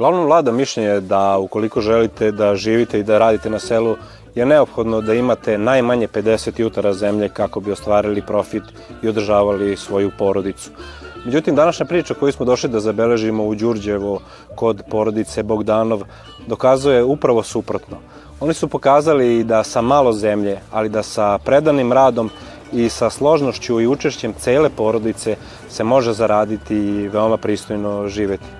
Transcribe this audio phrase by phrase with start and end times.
[0.00, 3.96] Uglavnom vlada mišljenje da ukoliko želite da živite i da radite na selu,
[4.34, 8.62] je neophodno da imate najmanje 50 jutara zemlje kako bi ostvarili profit
[9.02, 10.70] i održavali svoju porodicu.
[11.24, 14.20] Međutim, današnja priča koju smo došli da zabeležimo u Đurđevo
[14.54, 16.02] kod porodice Bogdanov
[16.46, 17.96] dokazuje upravo suprotno.
[18.40, 22.30] Oni su pokazali da sa malo zemlje, ali da sa predanim radom
[22.72, 25.36] i sa složnošću i učešćem cele porodice
[25.68, 28.59] se može zaraditi i veoma pristojno živeti.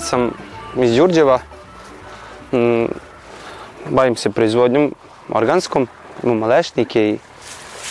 [0.00, 0.30] Sam
[0.76, 1.38] iz Đurđeva,
[2.52, 2.84] mm,
[3.88, 4.94] bavim se proizvodnjom
[5.28, 5.88] organskom,
[6.22, 7.18] imamo lešnike i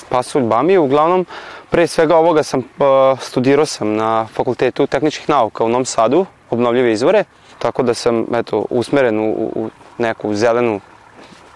[0.10, 0.84] pasulj bamiju.
[0.84, 1.26] Uglavnom,
[1.70, 6.92] pre svega ovoga sam uh, studirao sam na Fakultetu tehničkih nauka u Novom Sadu, obnovljive
[6.92, 7.24] izvore,
[7.60, 10.80] tako da sam eto, usmeren u, u neku zelenu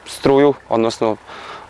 [0.06, 1.18] struju, odnosno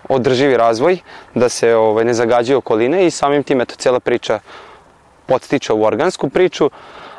[0.10, 0.98] održivi razvoj,
[1.36, 4.40] da se ovaj, ne zagađaju okoline i samim tim eto, cijela priča
[5.26, 6.70] podstiče u organsku priču,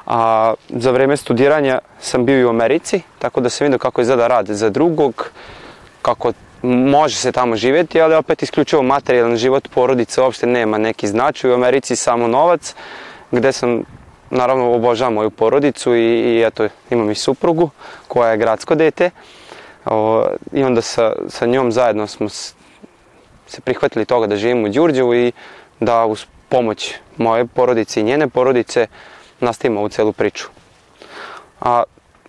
[0.06, 4.27] a za vreme studiranja sam bio i u Americi, tako da sam vidio kako izgleda
[4.27, 5.30] rad za drugog,
[6.02, 11.50] kako može se tamo živeti, ali opet isključivo materijalan život porodice uopšte nema neki značaj.
[11.50, 12.75] U Americi samo novac,
[13.30, 13.82] gde sam
[14.31, 17.70] naravno obožavam moju porodicu i, i eto imam i suprugu
[18.09, 19.10] koja je gradsko dete.
[19.84, 25.14] O, I onda sa, sa njom zajedno smo se prihvatili toga da živimo u Đurđevu
[25.14, 25.32] i
[25.81, 28.87] da uz pomoć moje porodice i njene porodice
[29.44, 30.49] nastavimo ovu celu priču.
[31.60, 31.82] A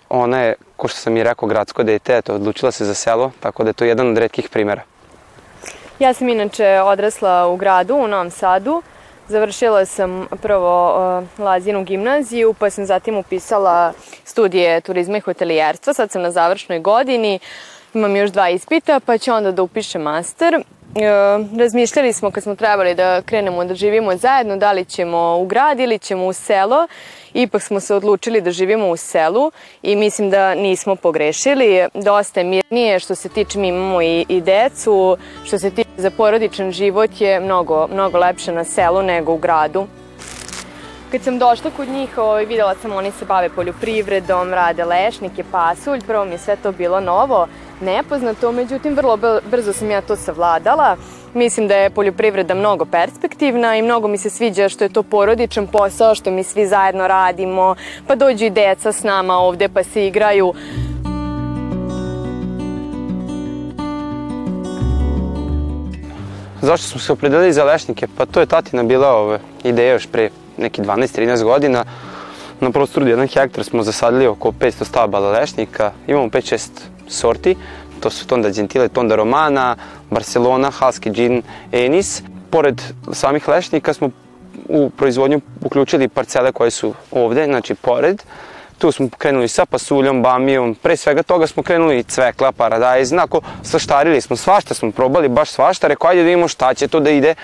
[0.08, 3.64] ona je, ko što sam i rekao, gradsko dete, eto, odlučila se za selo, tako
[3.64, 4.82] da je to jedan od redkih primera.
[5.98, 8.82] Ja sam inače odrasla u gradu, u Novom Sadu.
[9.28, 13.92] Završila sam prvo uh, Lazinu gimnaziju, pa sam zatim upisala
[14.24, 15.94] studije turizma i hotelijerstva.
[15.94, 17.38] Sad sam na završnoj godini,
[17.94, 20.62] imam još dva ispita, pa ću onda da upišem master.
[20.96, 25.46] E, razmišljali smo kad smo trebali da krenemo da živimo zajedno, da li ćemo u
[25.46, 26.86] grad ili ćemo u selo.
[27.34, 29.52] Ipak smo se odlučili da živimo u selu
[29.82, 31.88] i mislim da nismo pogrešili.
[31.94, 36.10] Dosta je mirnije što se tiče, mi imamo i, i decu, što se tiče za
[36.10, 39.86] porodičan život je mnogo, mnogo lepše na selu nego u gradu.
[41.10, 46.00] Kad sam došla kod njih, ovaj, videla sam oni se bave poljoprivredom, rade lešnike, pasulj,
[46.06, 47.46] prvo mi je sve to bilo novo,
[47.80, 49.18] nepoznato, međutim vrlo
[49.50, 50.96] brzo sam ja to savladala.
[51.34, 55.66] Mislim da je poljoprivreda mnogo perspektivna i mnogo mi se sviđa što je to porodičan
[55.66, 57.74] posao, što mi svi zajedno radimo,
[58.06, 60.54] pa dođu i deca s nama ovde pa se igraju.
[66.62, 68.06] Zašto smo se opredelili za lešnike?
[68.16, 71.84] Pa to je tatina bila ove, ideja još pre neki 12-13 godina.
[72.60, 77.56] Na prostoru 1 hektar smo zasadili oko 500 stabala lešnika, imamo 5-6 sorti,
[78.00, 79.76] to su Tonda Gentile, Tonda Romana,
[80.10, 82.22] Barcelona, Husky Gin, Enis.
[82.50, 84.10] Pored samih lešnika smo
[84.68, 88.22] u proizvodnju uključili parcele koje su ovde, znači pored.
[88.78, 94.20] Tu smo krenuli sa pasuljom, bamijom, pre svega toga smo krenuli cvekla, paradajz, znako, svaštarili
[94.20, 97.34] smo, svašta smo probali, baš svašta, rekao ajde da vidimo šta će to da ide,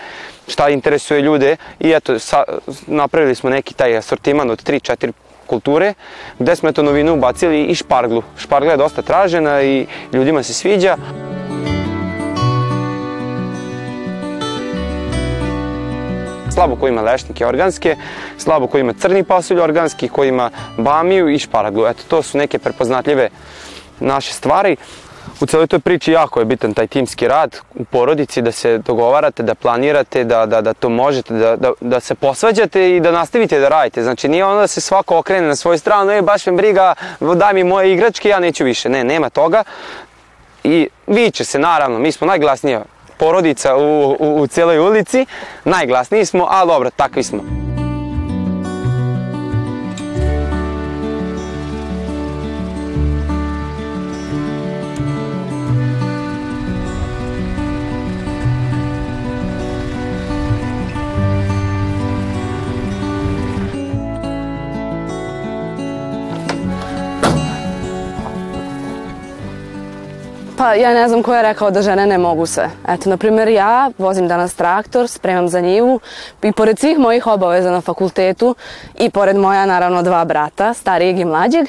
[0.48, 2.44] šta interesuje ljude i eto, sa,
[2.86, 5.12] napravili smo neki taj asortiman od 3-4
[5.46, 5.94] kulture,
[6.38, 8.22] gde smo eto novinu ubacili i šparglu.
[8.38, 10.96] Špargla je dosta tražena i ljudima se sviđa.
[16.52, 17.96] slabo ko ima lešnike organske,
[18.38, 21.86] slabo ko ima crni pasulj organski, ko ima bamiju i šparaglu.
[21.86, 23.28] Eto, to su neke prepoznatljive
[24.00, 24.76] naše stvari.
[25.42, 29.42] U celoj toj priči jako je bitan taj timski rad u porodici, da se dogovarate,
[29.42, 33.60] da planirate, da, da, da to možete, da, da, da se posvađate i da nastavite
[33.60, 34.02] da radite.
[34.02, 37.54] Znači nije ono da se svako okrene na svoju stranu, e baš me briga, daj
[37.54, 38.88] mi moje igračke, ja neću više.
[38.88, 39.64] Ne, nema toga.
[40.64, 42.82] I viće se naravno, mi smo najglasnija
[43.18, 45.26] porodica u, u, u celoj ulici,
[45.64, 47.71] najglasniji smo, ali dobro, takvi smo.
[70.62, 72.70] Pa ja ne znam ko je rekao da žene ne mogu sve.
[72.88, 76.00] Eto, na primjer, ja vozim danas traktor, spremam za njivu
[76.42, 78.54] i pored svih mojih obaveza na fakultetu
[78.98, 81.66] i pored moja, naravno, dva brata, starijeg i mlađeg,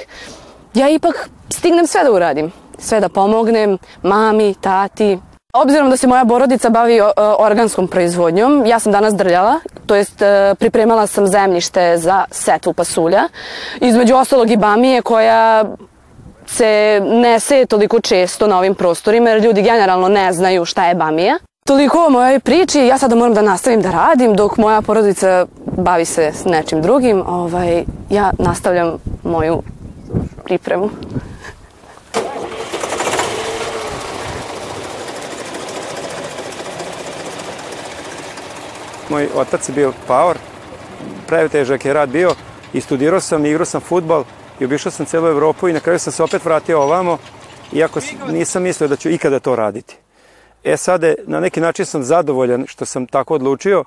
[0.74, 2.52] ja ipak stignem sve da uradim.
[2.78, 5.20] Sve da pomognem mami, tati,
[5.54, 7.02] Obzirom da se moja porodica bavi
[7.40, 10.22] organskom proizvodnjom, ja sam danas drljala, to jest
[10.60, 13.24] pripremala sam zemljište za setvu pasulja,
[13.82, 15.66] između ostalog i bamije koja
[16.54, 20.96] se ne seje toliko često na ovim prostorima jer ljudi generalno ne znaju šta je
[20.96, 21.38] bamija.
[21.66, 25.46] Toliko o mojoj priči, ja sada moram da nastavim da radim dok moja porodica
[25.78, 27.24] bavi se s nečim drugim.
[27.28, 29.62] Ovaj, ja nastavljam moju
[30.44, 30.90] pripremu.
[39.10, 40.38] Moj otac je bio paor,
[41.28, 42.32] pretežak je rad bio
[42.74, 44.24] i studirao sam, igrao sam futbal
[44.64, 47.18] i obišao sam celu Evropu i na kraju sam se opet vratio ovamo,
[47.74, 48.00] iako
[48.30, 49.96] nisam mislio da ću ikada to raditi.
[50.64, 53.84] E sada, na neki način sam zadovoljan što sam tako odlučio,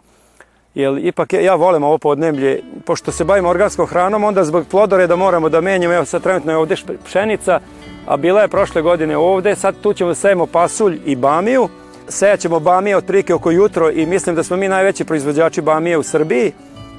[0.75, 5.49] jer ipak ja volim ovo podneblje, pošto se bavim organskom hranom, onda zbog plodoreda moramo
[5.49, 7.61] da menjamo, evo sad trenutno je ovde pšenica,
[8.07, 11.69] a bila je prošle godine ovde, sad tu ćemo da sajemo pasulj i bamiju,
[12.09, 16.53] sejaćemo bamije otprilike oko jutro i mislim da smo mi najveći proizvođači bamije u Srbiji,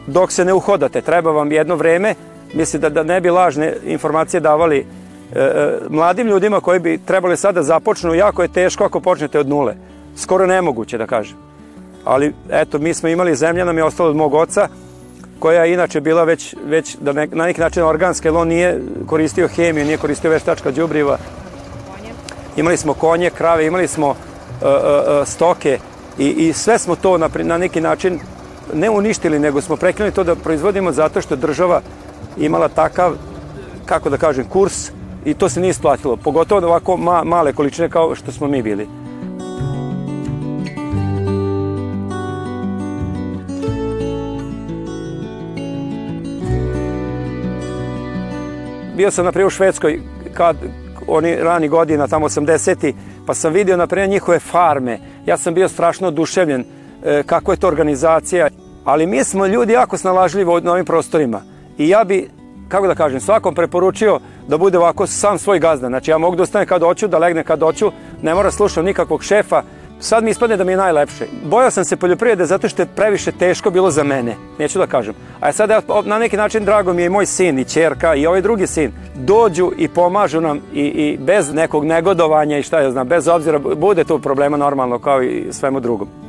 [0.08, 2.16] dok se ne uhodate, treba vam jedno vreme,
[2.57, 7.38] mislim da, da ne bi lažne informacije davali e, e, mladim ljudima koji bi trebali
[7.38, 9.75] sada da započnu, jako je teško ako počnete od nule.
[10.15, 11.38] Skoro nemoguće da kažem.
[12.06, 14.68] Ali eto, mi smo imali zemlja, nam je ostalo od mog oca,
[15.39, 18.81] koja je inače bila već, već da ne, na neki način organska, jer on nije
[19.06, 21.18] koristio hemiju, nije koristio veštačka đubriva.
[22.57, 24.15] Imali smo konje, krave, imali smo uh,
[24.62, 25.80] uh, stoke
[26.18, 28.19] i, i sve smo to na, na neki način
[28.74, 31.81] ne uništili, nego smo prekinuli to da proizvodimo zato što država
[32.39, 33.13] imala takav,
[33.86, 34.92] kako da kažem, kurs
[35.25, 38.62] i to se nije isplatilo, pogotovo da ovako ma, male količine kao što smo mi
[38.62, 38.88] bili.
[48.98, 50.01] Bio sam, naprijed, u Švedskoj
[50.33, 50.56] kad
[51.07, 52.94] oni rani godina, tamo 80
[53.25, 55.00] pa sam vidio, naprijed, njihove farme.
[55.25, 56.66] Ja sam bio strašno oduševljen
[57.04, 58.50] e, kako je to organizacija.
[58.83, 61.42] Ali mi smo ljudi jako snalažljivi na ovim prostorima.
[61.78, 62.30] I ja bi,
[62.68, 65.88] kako da kažem, svakom preporučio da bude ovako sam svoj gazda.
[65.88, 67.92] Znači ja mogu da ostane kad hoću, da legne kad hoću,
[68.22, 69.64] ne mora slušati nikakvog šefa.
[70.00, 71.26] Sad mi ispadne da mi je najlepše.
[71.46, 75.14] Bojao sam se poljoprivrede zato što je previše teško bilo za mene, neću da kažem.
[75.40, 78.28] A sad ja, na neki način drago mi je i moj sin i čerka i
[78.28, 82.92] ovaj drugi sin dođu i pomažu nam i, i bez nekog negodovanja i šta ja
[82.92, 86.27] znam, bez obzira bude tu problema normalno kao i svemu drugom.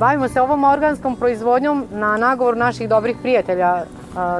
[0.00, 3.82] Bavimo se ovom organskom proizvodnjom na nagovor naših dobrih prijatelja,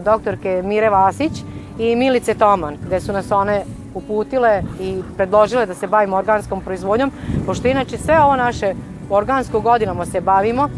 [0.02, 1.32] doktorke Mire Vasić
[1.78, 3.64] i Milice Toman, gde su nas one
[3.94, 7.12] uputile i predložile da se bavimo organskom proizvodnjom,
[7.46, 8.74] pošto inače sve ovo naše
[9.10, 10.68] organsko godinama se bavimo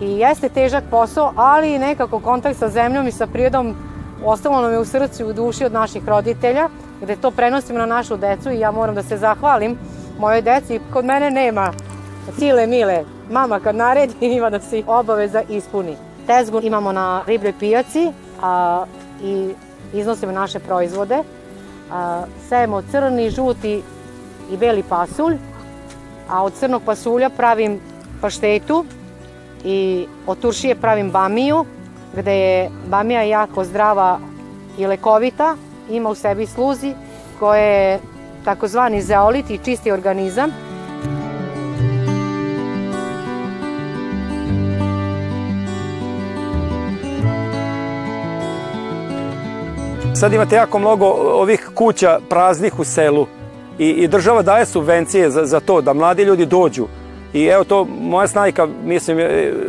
[0.00, 3.74] i jeste težak posao, ali nekako kontakt sa zemljom i sa prirodom
[4.24, 6.68] ostalo nam je u srcu i u duši od naših roditelja,
[7.02, 9.78] gde to prenosimo na našu decu i ja moram da se zahvalim
[10.18, 10.80] mojoj deci.
[10.92, 11.72] Kod mene nema
[12.38, 15.96] cile mile mama kad naredi ima da se obaveza ispuni.
[16.26, 18.84] Tezgu imamo na ribljoj pijaci a,
[19.22, 19.50] i
[19.92, 21.22] iznosimo naše proizvode.
[21.92, 23.82] A, sejemo crni, žuti
[24.50, 25.36] i beli pasulj,
[26.28, 27.80] a od crnog pasulja pravim
[28.20, 28.84] paštetu
[29.64, 31.64] i od turšije pravim bamiju,
[32.16, 34.18] gde je bamija jako zdrava
[34.78, 35.56] i lekovita,
[35.90, 36.94] ima u sebi sluzi
[37.38, 37.98] koje je
[38.44, 40.50] takozvani zeolit i čisti organizam
[50.20, 53.26] Sad imate jako mnogo ovih kuća praznih u selu
[53.78, 56.86] i, i država daje subvencije za, za to da mladi ljudi dođu.
[57.32, 59.18] I evo to, moja snajka, mislim,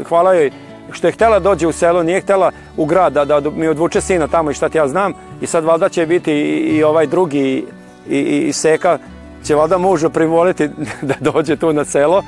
[0.08, 0.52] hvala joj,
[0.92, 4.28] što je htela dođe u selo, nije htela u grad da, da mi odvuče sina
[4.28, 5.14] tamo i šta ti ja znam.
[5.42, 7.66] I sad valjda će biti i, i ovaj drugi
[8.10, 8.98] i, i, i Seka
[9.44, 10.70] će valjda muža privoliti
[11.10, 12.24] da dođe tu na selo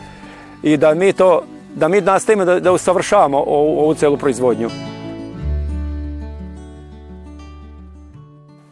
[0.64, 1.42] i da mi to,
[1.76, 4.70] da mi nastavimo da, da usavršavamo ovu, ovu celu proizvodnju.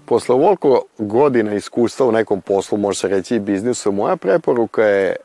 [0.09, 5.15] Posle ovoliko godina iskustva u nekom poslu, može se reći i biznisu, moja preporuka je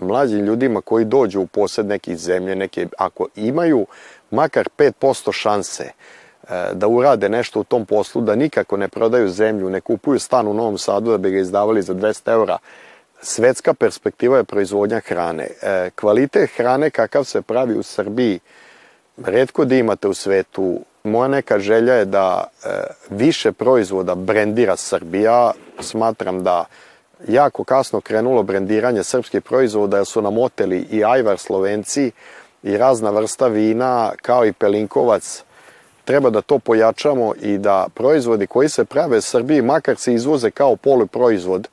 [0.00, 3.86] mlađim ljudima koji dođu u posed nekih zemlje, neke, ako imaju
[4.30, 5.92] makar 5% šanse e,
[6.72, 10.54] da urade nešto u tom poslu, da nikako ne prodaju zemlju, ne kupuju stan u
[10.54, 12.58] Novom Sadu da bi ga izdavali za 200 eura,
[13.20, 15.48] svetska perspektiva je proizvodnja hrane.
[15.62, 18.40] E, kvalitet hrane kakav se pravi u Srbiji,
[19.16, 22.68] redko da imate u svetu, Moja neka želja je da e,
[23.10, 25.52] više proizvoda brendira Srbija.
[25.80, 26.64] Smatram da
[27.28, 32.10] jako kasno krenulo brendiranje srpskih proizvoda, jer su nam oteli i ajvar Slovenci
[32.62, 35.42] i razna vrsta vina, kao i pelinkovac
[36.04, 40.50] treba da to pojačamo i da proizvodi koji se prave u Srbiji, makar se izvoze
[40.50, 41.68] kao poluproizvod,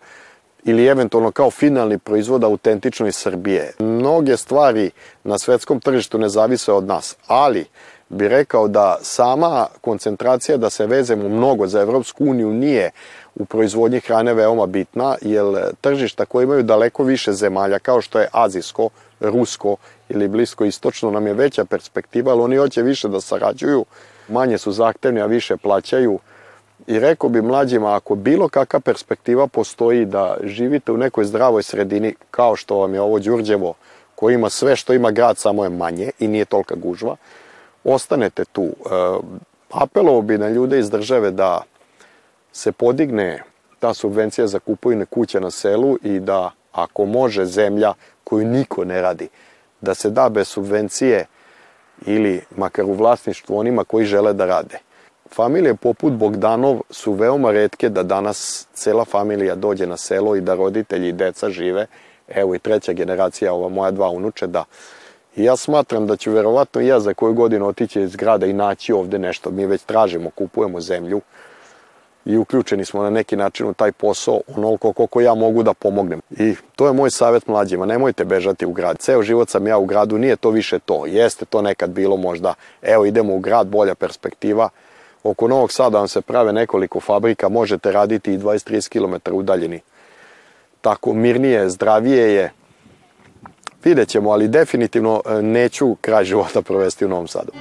[0.65, 3.73] ili eventualno kao finalni proizvod autentično iz Srbije.
[3.79, 4.91] Mnoge stvari
[5.23, 7.65] na svetskom tržištu ne zavise od nas, ali
[8.09, 12.91] bi rekao da sama koncentracija da se vezemo mnogo za Evropsku uniju nije
[13.35, 15.45] u proizvodnji hrane veoma bitna, jer
[15.81, 19.75] tržišta koje imaju daleko više zemalja, kao što je azijsko, rusko
[20.09, 23.85] ili blisko istočno, nam je veća perspektiva, ali oni hoće više da sarađuju,
[24.27, 26.19] manje su zahtevni, a više plaćaju.
[26.87, 32.15] I rekao bi mlađima, ako bilo kakva perspektiva postoji da živite u nekoj zdravoj sredini,
[32.31, 33.73] kao što vam je ovo Đurđevo,
[34.15, 37.15] koji ima sve što ima grad, samo je manje i nije tolika gužva,
[37.83, 38.63] ostanete tu.
[38.63, 38.73] E,
[39.71, 41.61] apelovao bi na ljude iz države da
[42.51, 43.43] se podigne
[43.79, 49.01] ta subvencija za kupovine kuća na selu i da ako može zemlja koju niko ne
[49.01, 49.29] radi,
[49.81, 51.25] da se da bez subvencije
[52.05, 54.79] ili makar u vlasništvu onima koji žele da rade.
[55.29, 60.55] Familije poput Bogdanov su veoma redke da danas cela familija dođe na selo i da
[60.55, 61.87] roditelji i deca žive,
[62.27, 64.63] evo i treća generacija, ova moja dva unuče, da.
[65.35, 68.93] I ja smatram da ću verovatno ja za koju godinu otići iz grada i naći
[68.93, 69.51] ovde nešto.
[69.51, 71.21] Mi već tražimo, kupujemo zemlju
[72.25, 76.21] i uključeni smo na neki način u taj posao onoliko koliko ja mogu da pomognem.
[76.31, 78.97] I to je moj savjet mlađima, nemojte bežati u grad.
[78.99, 81.05] Ceo život sam ja u gradu, nije to više to.
[81.05, 84.69] Jeste to nekad bilo možda, evo idemo u grad, bolja perspektiva.
[85.23, 89.79] Oko Novog Sada vam se prave nekoliko fabrika, možete raditi i 20-30 km udaljeni.
[90.81, 92.51] Tako mirnije, zdravije je.
[93.83, 97.51] Vidjet ćemo, ali definitivno e, neću kraj života provesti u Novom Sadu.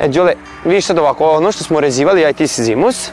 [0.00, 3.10] E, Đule, vidiš sad ovako, ono što smo rezivali, ja i ti si zimus,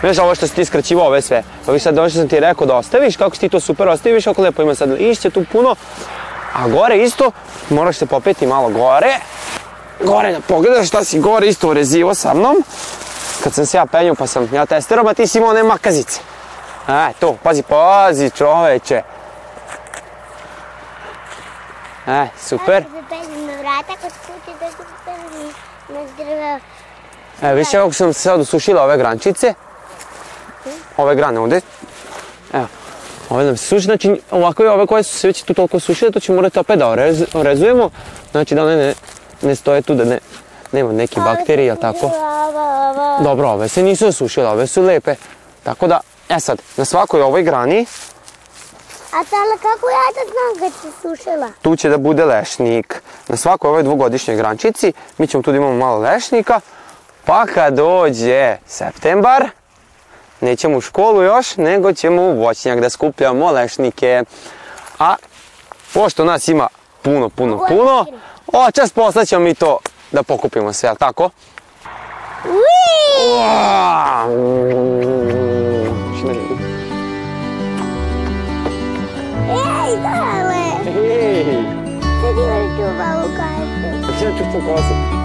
[0.00, 2.66] Znaš, ovo što si ti skraćivao ove sve, ovi sad ono što sam ti rekao
[2.66, 5.74] da ostaviš, kako si ti to super ostaviš, kako lepo ima sad lišće tu puno,
[6.54, 7.30] a gore isto,
[7.70, 9.14] moraš se popeti malo gore,
[10.04, 12.56] gore da pogledaš šta si gore isto urezivo sa mnom,
[13.44, 16.20] kad sam se ja penju pa sam ja testerao, a ti si imao one makazice.
[16.88, 19.02] E, to, pazi, pazi čoveče.
[22.06, 22.84] E, super.
[23.46, 24.82] Na vrata kod kuće da se
[25.88, 26.60] na drvo.
[27.42, 29.54] E, viš kako sam sad usušila ove grančice.
[30.96, 31.60] Ove grane ovde.
[32.52, 32.66] Evo,
[33.30, 36.10] ove nam se suši, znači ovako i ove koje su se već tu toliko sušile,
[36.10, 37.90] to ćemo morati opet da orez, orezujemo.
[38.30, 38.94] Znači da one ne,
[39.42, 40.18] ne stoje tu, da ne,
[40.72, 42.10] nema neki bakterije, jel tako?
[43.20, 45.14] Dobro, ove se nisu osušile, ove su lepe.
[45.62, 47.86] Tako da, e sad, na svakoj ovoj grani
[49.12, 51.48] A tala kako ja da znam kad se sušila?
[51.62, 53.02] tu će da bude lešnik.
[53.28, 56.60] Na svakoj ovoj dvogodišnjoj grančici mi ćemo tu da imamo malo lešnika,
[57.24, 59.48] pa kad dođe septembar,
[60.40, 64.22] nećemo u školu još, nego ćemo u voćnjak da skupljamo lešnike.
[64.98, 65.14] A
[65.94, 66.68] pošto nas ima
[67.02, 68.06] puno, puno, puno,
[68.46, 69.78] očas poslaćemo mi to
[70.12, 71.30] da pokupimo sve, jel tako?
[79.48, 80.64] Ej, dale!
[80.84, 81.44] Hej,
[82.20, 84.16] Sad imaš tu malu kašu.
[84.16, 85.15] šta ću to kosu?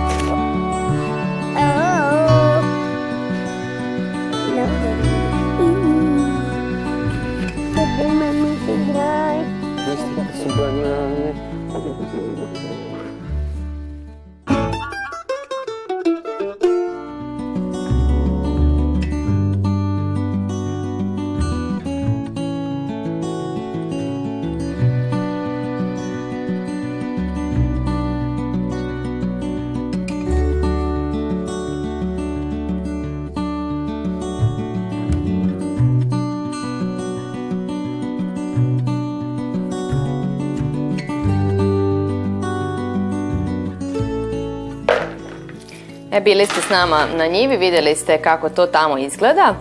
[46.21, 49.55] Bili ste s nama na njivi, videli ste kako to tamo izgleda.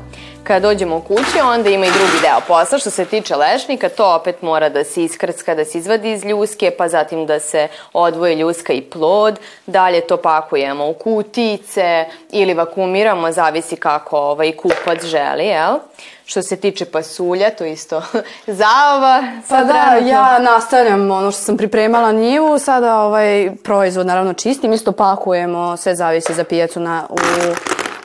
[0.51, 2.79] Kad dođemo u kući, onda ima i drugi deo posla.
[2.79, 6.71] Što se tiče lešnika, to opet mora da se iskrcka, da se izvadi iz ljuske,
[6.79, 9.39] pa zatim da se odvoje ljuska i plod.
[9.67, 15.79] Dalje to pakujemo u kutice ili vakumiramo, zavisi kako ovaj kupac želi, jel?
[16.25, 18.03] Što se tiče pasulja, to isto
[18.63, 19.23] zaova.
[19.49, 24.73] Pa sad da, ja nastavljam ono što sam pripremala njivu, sada ovaj proizvod naravno čistim,
[24.73, 27.17] isto pakujemo, sve zavisi za pijacu na, u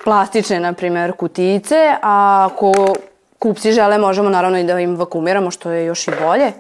[0.06, 2.72] plastične, na primjer, kutice, a ako
[3.40, 6.52] kupci žele, možemo naravno i da im vakumiramo, što je još i bolje.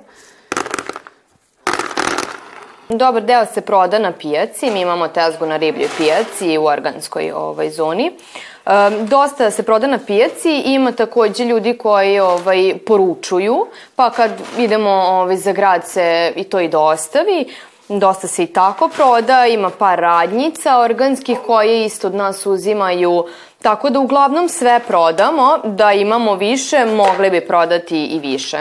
[2.90, 7.70] Dobar deo se proda na pijaci, mi imamo tezgu na ribljoj pijaci u organskoj ovaj,
[7.70, 8.08] zoni.
[8.08, 8.72] E,
[9.02, 15.38] dosta se proda na pijaci, ima takođe ljudi koji ovaj, poručuju, pa kad idemo ovaj,
[15.38, 17.46] za grad se i to i dostavi.
[17.88, 23.26] Dosta se i tako proda, ima par radnjica organskih koje isto od nas uzimaju,
[23.62, 28.58] tako da uglavnom sve prodamo, da imamo više, mogli bi prodati i više.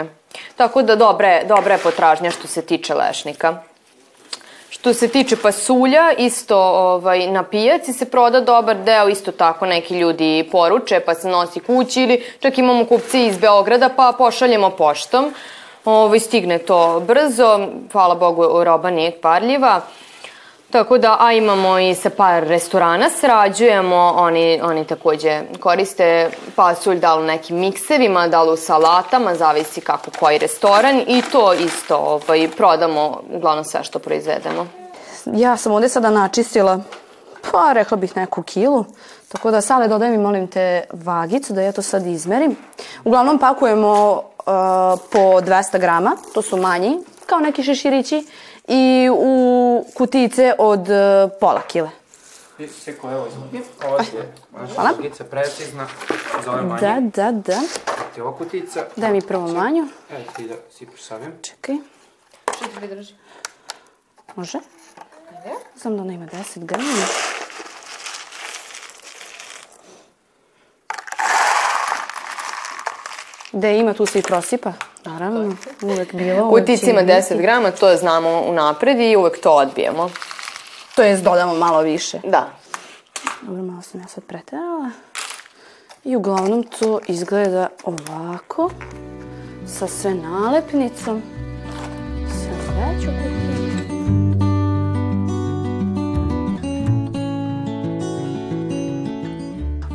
[0.55, 3.57] Tako da dobre, dobra je potražnja što se tiče lešnika.
[4.69, 9.99] Što se tiče pasulja, isto ovaj, na pijaci se proda dobar deo, isto tako neki
[9.99, 15.33] ljudi poruče pa se nosi kući ili čak imamo kupci iz Beograda pa pošaljemo poštom.
[15.85, 19.81] Ovaj, stigne to brzo, hvala Bogu roba nije kvarljiva.
[20.71, 27.15] Tako da, a imamo i sa par restorana srađujemo, oni, oni takođe koriste pasulj da
[27.15, 32.49] li nekim miksevima, da li u salatama, zavisi kako koji restoran i to isto ovaj,
[32.57, 34.67] prodamo uglavnom sve što proizvedemo.
[35.25, 36.79] Ja sam ovde sada načistila,
[37.51, 38.85] pa rekla bih neku kilu,
[39.27, 42.55] tako da sale dodaj mi molim te vagicu da ja to sad izmerim.
[43.03, 44.21] Uglavnom pakujemo
[45.11, 48.27] po 200 grama, to su manji, kao neki šeširići
[48.67, 51.89] i u kutice od uh, pola kile.
[52.69, 53.63] Seko, evo izvoli.
[53.87, 54.33] Ovo ti je
[54.75, 54.93] Hvala.
[54.95, 55.87] kutica precizna,
[56.45, 56.81] za ove manje.
[56.81, 57.59] Da, da, da.
[58.15, 58.85] Ti ova kutica.
[58.95, 59.87] Daj mi prvo manju.
[60.11, 61.31] Evo ti da sipaš sa ovim.
[61.41, 61.75] Čekaj.
[62.55, 63.13] Što ti drži?
[64.35, 64.59] Može?
[65.75, 67.05] Znam da ona ima 10 grama.
[73.55, 74.73] Gde ima, tu se i prosipa.
[75.05, 76.47] Naravno, uvek bilo.
[76.47, 77.17] uvek će Kutica ima i biti.
[77.17, 80.09] 10 grama, to znamo unapred i uvek to odbijemo.
[80.95, 82.19] To jest dodamo malo više.
[82.23, 82.49] Da.
[83.41, 84.89] Dobro, malo sam ja sad preterala.
[86.03, 88.69] I uglavnom to izgleda ovako.
[89.67, 91.21] Sa sve nalepnicom.
[92.27, 93.44] Sad veću kutiju.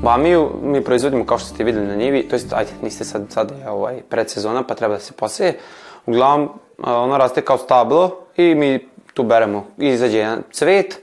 [0.03, 3.53] Bamiju mi proizvodimo kao što ste videli na njivi, to jest, ajde, niste sad, sad
[3.61, 5.59] je ovaj, predsezona pa treba da se poseje.
[6.07, 11.01] Uglavnom, ona raste kao stablo i mi tu beremo, izađe jedan cvet,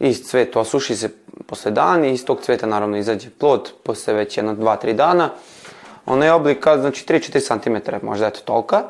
[0.00, 1.08] i cvet osuši se
[1.46, 5.30] posle dan i iz tog cveta naravno izađe plod posle već jedno, dva, tri dana.
[6.06, 8.82] Ona je oblika, znači 3-4 cm, možda eto tolika,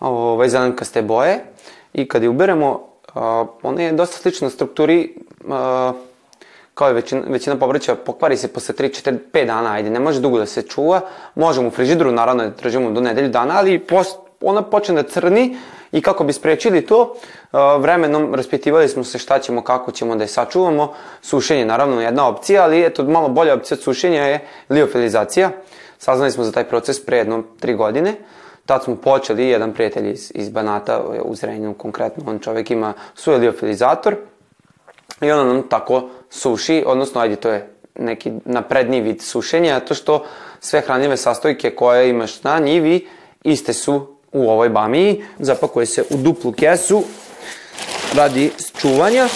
[0.00, 1.44] ovaj, zelenkaste boje
[1.92, 2.80] i kad je uberemo,
[3.62, 5.14] ona je dosta slična strukturi
[5.48, 5.92] a,
[6.80, 10.20] kao i većina, većina povrća, pokvari se posle 3, 4, 5 dana, ajde, ne može
[10.20, 11.00] dugo da se čuva,
[11.34, 15.58] možemo u frižideru, naravno da držimo do nedelju dana, ali post, ona počne da crni
[15.92, 17.16] i kako bi sprečili to,
[17.52, 20.94] a, vremenom raspitivali smo se šta ćemo, kako ćemo da je sačuvamo.
[21.22, 24.40] Sušenje naravno je jedna opcija, ali eto malo bolja opcija od sušenja je
[24.70, 25.50] liofilizacija.
[25.98, 28.14] Saznali smo za taj proces pre jedno tri godine.
[28.66, 33.38] Tad smo počeli, jedan prijatelj iz, iz Banata, u Zrenju konkretno, on čovek ima svoj
[33.38, 34.16] liofilizator
[35.20, 40.24] i ona nam tako suši, odnosno ajde to je neki napredniji vid sušenja, to što
[40.60, 43.08] sve hranljive sastojke koje imaš na njivi
[43.44, 47.02] iste su u ovoj bamiji, zapakuje se u duplu kesu
[48.14, 49.28] radi čuvanja.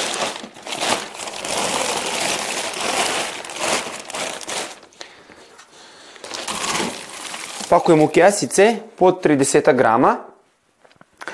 [7.69, 10.17] Pakujemo u kesice pod 30 grama.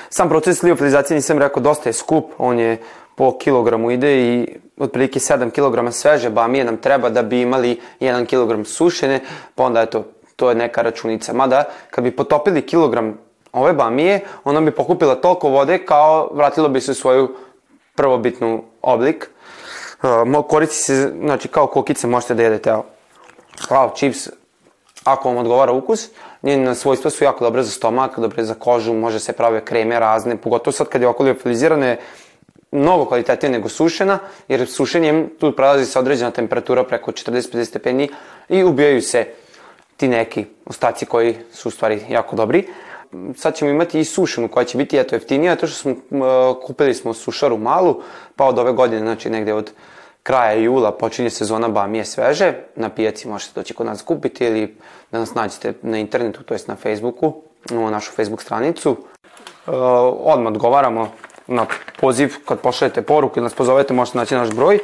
[0.09, 2.77] Sam proces liofilizacije nisam rekao dosta je skup, on je
[3.21, 8.25] po kilogramu ide i otprilike 7 kg sveže bamije nam treba da bi imali 1
[8.25, 9.19] kg sušene,
[9.55, 10.03] pa onda eto,
[10.35, 11.33] to je neka računica.
[11.33, 13.17] Mada, kad bi potopili kilogram
[13.53, 17.35] ove bamije, ona bi pokupila toliko vode kao vratilo bi se u svoju
[17.95, 19.29] prvobitnu oblik.
[20.33, 22.85] Uh, koristi se, znači kao kokice možete da jedete, evo,
[23.67, 24.29] kao čips,
[25.03, 26.09] ako vam odgovara ukus,
[26.41, 30.37] njene svojstva su jako dobre za stomak, dobre za kožu, može se prave kreme razne,
[30.37, 31.97] pogotovo sad kad je oko liofilizirane,
[32.71, 38.09] mnogo kvalitetnije nego sušena, jer sušenjem tu prelazi se određena temperatura preko 40-50 stepeni
[38.49, 39.27] i ubijaju se
[39.97, 42.67] ti neki ostaci koji su u stvari jako dobri.
[43.35, 45.95] Sad ćemo imati i sušenu koja će biti eto jeftinija, to što smo
[46.63, 48.01] kupili smo sušaru malu,
[48.35, 49.71] pa od ove godine, znači negde od
[50.23, 54.77] kraja jula počinje sezona bamije sveže, na pijaci možete doći kod nas kupiti ili
[55.11, 58.91] da nas nađete na internetu, to jest na Facebooku, imamo našu Facebook stranicu.
[58.91, 59.73] Uh,
[60.19, 61.11] odmah odgovaramo
[61.51, 61.65] na
[61.99, 64.79] poziv kad pošaljete poruku ili nas pozovete, možete naći naš broj.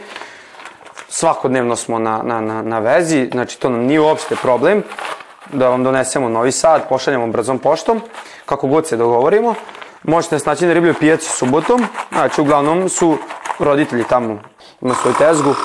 [1.09, 4.83] Svakodnevno smo na, na, na, na vezi, znači to nam nije uopšte problem
[5.53, 8.01] da vam donesemo Novi Sad, pošaljamo brzom poštom,
[8.45, 9.55] kako god se dogovorimo.
[10.03, 13.17] Možete nas naći na ribljoj pijaci subotom, znači uglavnom su
[13.59, 14.39] roditelji tamo,
[14.81, 15.55] ima svoju tezgu.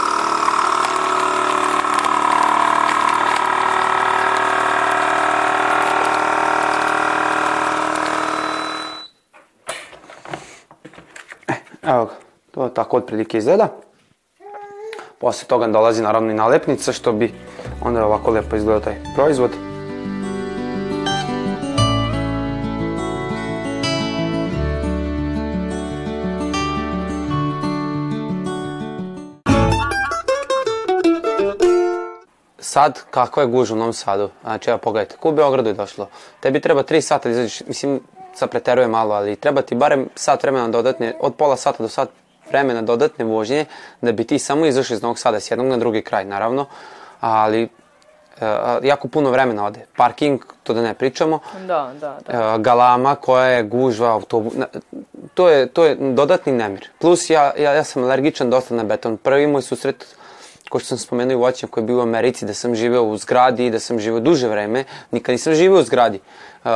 [11.83, 12.13] Evo ga,
[12.51, 13.69] to tako otprilike izgleda.
[15.19, 17.35] Posle toga dolazi naravno i nalepnica što bi
[17.85, 19.51] onda ovako lepo izgledao taj proizvod.
[32.59, 34.31] Sad, kakva je guža u Novom Sadu?
[34.43, 36.09] Znači, evo, pogledajte, ko u Beogradu je došlo?
[36.41, 38.01] Tebi treba 3 sata da izađeš, mislim,
[38.35, 42.09] sad preteruje malo, ali treba ti barem sat vremena dodatne, od pola sata do sat
[42.51, 43.65] vremena dodatne vožnje,
[44.01, 46.67] da bi ti samo izašao iz Novog Sada s jednog na drugi kraj, naravno,
[47.21, 47.69] ali e,
[48.83, 49.87] jako puno vremena ode.
[49.97, 51.39] Parking, to da ne pričamo.
[51.67, 52.55] Da, da, da.
[52.55, 54.53] E, galama koja je gužva, autobu...
[54.55, 54.67] na-
[55.35, 56.89] To je, to je dodatni nemir.
[56.99, 59.17] Plus ja, ja, ja sam alergičan dosta na beton.
[59.17, 60.05] Prvi moj susret,
[60.73, 63.17] ko što sam spomenuo i voćnjak koji je bio u Americi, da sam živeo u
[63.17, 66.21] zgradi, da sam živeo duže vreme, nikad nisam živeo u zgradi.
[66.65, 66.71] Uh,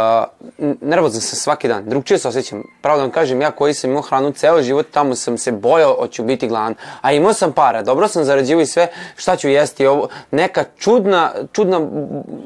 [0.80, 2.62] nervozan sam svaki dan, drugčije se osjećam.
[2.82, 5.96] Pravo da vam kažem, ja koji sam imao hranu ceo život, tamo sam se bojao,
[6.00, 6.74] hoću biti gladan.
[7.00, 11.32] A imao sam para, dobro sam zarađivao i sve, šta ću jesti, ovo, neka čudna,
[11.52, 11.80] čudna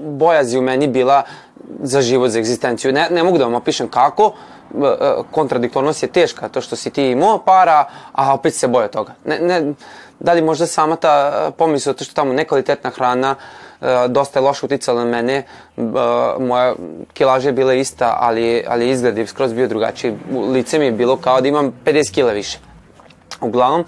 [0.02, 1.22] bojazi u meni bila
[1.82, 2.92] za život, za egzistenciju.
[2.92, 4.32] Ne, ne mogu da vam opišem kako,
[4.74, 8.88] e, e, kontradiktornost je teška, to što si ti imao para, a opet se boja
[8.88, 9.14] toga.
[9.24, 9.74] Ne, ne,
[10.20, 13.34] da li možda sama ta e, pomisla, to što tamo nekvalitetna hrana,
[13.80, 15.44] e, dosta je loše uticala na mene, e,
[16.38, 16.74] moja
[17.12, 20.16] kilaža je bila ista, ali, ali izgled je skroz bio drugačiji.
[20.52, 22.58] Lice mi je bilo kao da imam 50 kila više.
[23.40, 23.84] Uglavnom,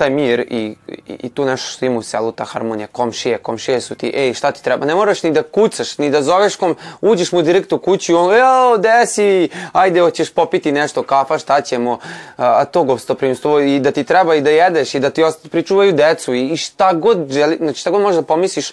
[0.00, 3.80] taj mir i, i, i tu nešto što ima u selu, ta harmonija, komšije, komšije
[3.80, 4.86] su ti, ej, šta ti treba?
[4.86, 8.14] Ne moraš ni da kucaš, ni da zoveš kom, uđeš mu direkt u kuću i
[8.14, 11.98] on, jao, desi, ajde, hoćeš popiti nešto, kafa, šta ćemo,
[12.36, 15.92] a, to gostoprimstvo i da ti treba i da jedeš i da ti osta, pričuvaju
[15.92, 18.72] decu i, i šta god želi, znači šta god možeš da pomisliš,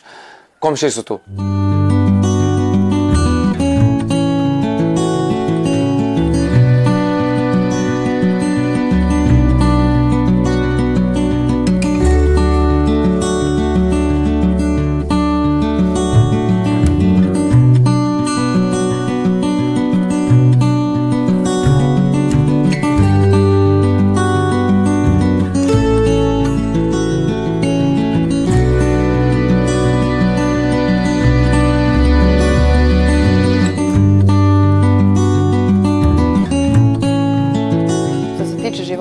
[0.59, 1.19] komšije su tu.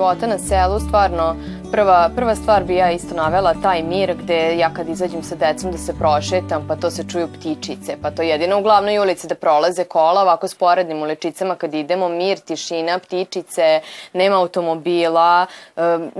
[0.07, 1.35] Života na selu, stvarno
[1.71, 5.71] prva, prva stvar bi ja isto navela taj mir gde ja kad izađem sa decom
[5.71, 9.35] da se prošetam, pa to se čuju ptičice, pa to jedino u glavnoj ulici da
[9.35, 13.81] prolaze kola, ovako sporednim uličicama kad idemo, mir, tišina, ptičice,
[14.13, 15.45] nema automobila,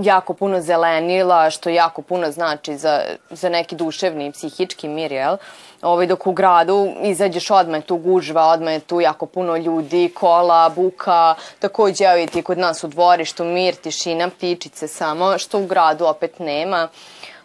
[0.01, 5.37] jako puno zelenila, što jako puno znači za, za neki duševni i psihički mir, jel?
[5.81, 10.69] Ovaj, dok u gradu izađeš odmah tu gužva, odmah je tu jako puno ljudi, kola,
[10.69, 15.65] buka, takođe evo i ti kod nas u dvorištu mir, tišina, ptičice samo, što u
[15.65, 16.87] gradu opet nema.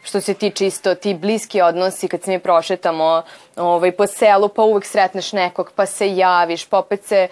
[0.03, 3.23] Što se tiče isto ti bliski odnosi kad se mi prošetamo
[3.57, 7.29] ovaj, po selu pa uvek sretneš nekog pa se javiš pa opet se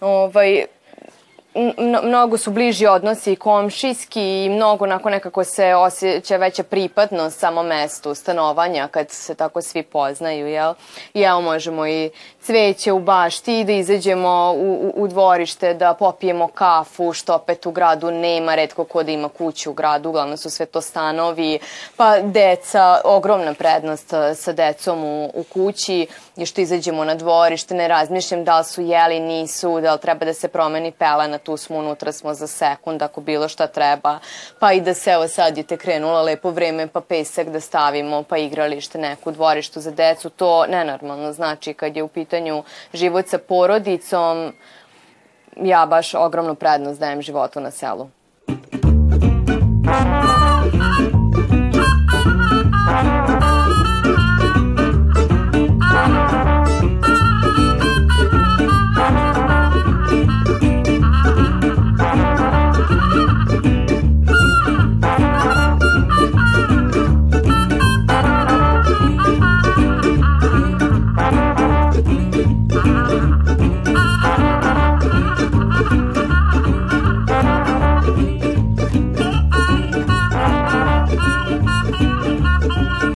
[0.00, 0.64] ovaj,
[1.54, 7.66] mno- mnogo su bliži odnosi komšijski i mnogo nakon nekako se osjeća veća pripadnost samom
[7.66, 10.74] mestu stanovanja kad se tako svi poznaju, jel?
[11.14, 12.10] I evo možemo i
[12.42, 17.66] cveće u bašti i da izađemo u, u, u dvorište da popijemo kafu, što opet
[17.66, 21.58] u gradu nema, redko ko da ima kuću u gradu, uglavnom su sve to stanovi,
[21.96, 27.74] pa deca, ogromna prednost eh, sa decom u, u kući je što izađemo na dvorište,
[27.74, 31.56] ne razmišljam da li su jeli, nisu, da li treba da se promeni pelena, tu
[31.56, 34.18] smo, unutra smo za sekund, ako bilo šta treba,
[34.58, 38.22] pa i da se, evo sad je te krenulo lepo vreme, pa pesak da stavimo,
[38.22, 43.38] pa igralište neku dvorištu za decu, to nenormalno znači kad je u pitanju život sa
[43.38, 44.52] porodicom,
[45.56, 48.08] ja baš ogromnu prednost dajem životu na selu.